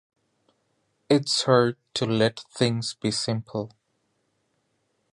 [1.11, 3.69] It’s hard to let things be simple.